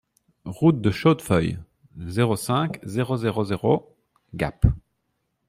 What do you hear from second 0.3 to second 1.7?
Route de Chaudefeuille,